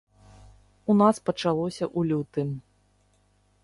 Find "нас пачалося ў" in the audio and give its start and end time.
1.03-2.13